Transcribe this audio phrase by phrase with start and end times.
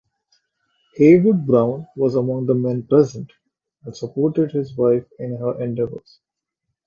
[0.97, 3.31] Heywood Broun was among the men present,
[3.83, 6.21] and supported his wife in her endeavors.